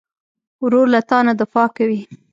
[0.63, 2.01] ورور له تا نه دفاع کوي.